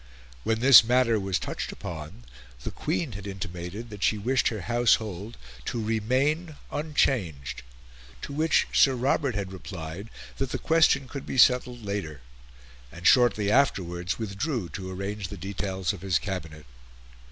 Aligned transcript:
When 0.43 0.61
this 0.61 0.83
matter 0.83 1.19
was 1.19 1.37
touched 1.37 1.71
upon, 1.71 2.23
the 2.63 2.71
Queen 2.71 3.11
had 3.11 3.27
intimated 3.27 3.91
that 3.91 4.01
she 4.01 4.17
wished 4.17 4.47
her 4.47 4.61
Household 4.61 5.37
to 5.65 5.79
remain 5.79 6.55
unchanged; 6.71 7.61
to 8.23 8.33
which 8.33 8.65
Sir 8.73 8.95
Robert 8.95 9.35
had 9.35 9.51
replied 9.53 10.09
that 10.37 10.49
the 10.49 10.57
question 10.57 11.07
could 11.07 11.27
be 11.27 11.37
settled 11.37 11.85
later, 11.85 12.21
and 12.91 13.05
shortly 13.05 13.51
afterwards 13.51 14.17
withdrew 14.17 14.69
to 14.69 14.89
arrange 14.89 15.27
the 15.27 15.37
details 15.37 15.93
of 15.93 16.01
his 16.01 16.17
Cabinet. 16.17 16.65